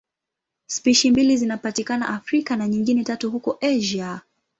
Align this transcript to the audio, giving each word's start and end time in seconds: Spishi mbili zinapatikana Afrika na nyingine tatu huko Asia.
Spishi 0.67 1.11
mbili 1.11 1.37
zinapatikana 1.37 2.07
Afrika 2.09 2.55
na 2.55 2.67
nyingine 2.67 3.03
tatu 3.03 3.31
huko 3.31 3.57
Asia. 3.61 4.19